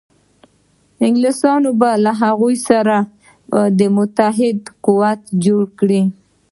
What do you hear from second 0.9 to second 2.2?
انګلیسیان به له